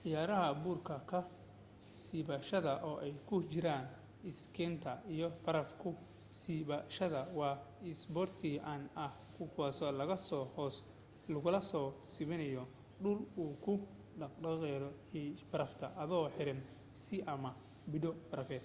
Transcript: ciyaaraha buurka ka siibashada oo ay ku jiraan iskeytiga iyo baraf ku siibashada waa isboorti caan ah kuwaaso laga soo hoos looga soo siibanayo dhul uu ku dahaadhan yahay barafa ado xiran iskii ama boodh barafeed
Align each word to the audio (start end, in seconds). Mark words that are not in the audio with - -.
ciyaaraha 0.00 0.48
buurka 0.62 0.94
ka 1.10 1.20
siibashada 2.04 2.72
oo 2.88 2.96
ay 3.06 3.14
ku 3.28 3.36
jiraan 3.52 3.86
iskeytiga 4.30 4.92
iyo 5.14 5.28
baraf 5.44 5.68
ku 5.82 5.90
siibashada 6.40 7.20
waa 7.38 7.56
isboorti 7.90 8.50
caan 8.60 8.82
ah 9.04 9.12
kuwaaso 9.34 9.86
laga 10.00 10.16
soo 10.28 10.44
hoos 10.56 10.76
looga 11.32 11.54
soo 11.70 11.88
siibanayo 12.10 12.62
dhul 13.02 13.18
uu 13.42 13.52
ku 13.64 13.72
dahaadhan 14.20 14.64
yahay 14.74 15.26
barafa 15.50 15.86
ado 16.02 16.18
xiran 16.36 16.60
iskii 16.96 17.22
ama 17.32 17.50
boodh 17.90 18.10
barafeed 18.30 18.64